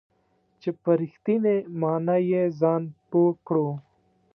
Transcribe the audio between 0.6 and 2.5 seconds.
چې په رښتینې معنا یې